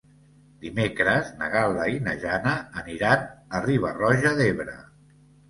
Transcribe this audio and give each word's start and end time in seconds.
Dimecres 0.61 1.29
na 1.41 1.49
Gal·la 1.55 1.85
i 1.97 1.99
na 2.07 2.15
Jana 2.23 2.55
aniran 2.83 3.29
a 3.59 3.63
Riba-roja 3.69 4.35
d'Ebre. 4.43 4.77